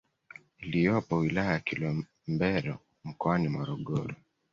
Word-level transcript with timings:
iliyopo 0.59 1.15
wilaya 1.17 1.51
ya 1.51 1.59
Kilombero 1.59 2.79
mkoani 3.05 3.47
Morogoro 3.49 4.15